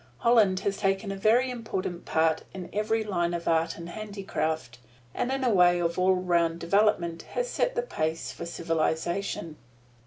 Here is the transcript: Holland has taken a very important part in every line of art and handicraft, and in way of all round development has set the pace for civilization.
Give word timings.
Holland 0.17 0.61
has 0.61 0.77
taken 0.77 1.11
a 1.11 1.15
very 1.15 1.51
important 1.51 2.05
part 2.05 2.41
in 2.55 2.71
every 2.73 3.03
line 3.03 3.35
of 3.35 3.47
art 3.47 3.77
and 3.77 3.89
handicraft, 3.89 4.79
and 5.13 5.31
in 5.31 5.43
way 5.53 5.77
of 5.79 5.99
all 5.99 6.15
round 6.15 6.59
development 6.59 7.21
has 7.37 7.47
set 7.47 7.75
the 7.75 7.83
pace 7.83 8.31
for 8.31 8.47
civilization. 8.47 9.57